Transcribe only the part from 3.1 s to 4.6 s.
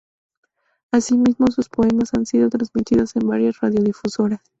en varias radiodifusoras.